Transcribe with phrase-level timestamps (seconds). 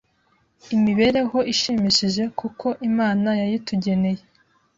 [0.75, 4.21] imibereho ishimishije kuko Imana yayitugeneye.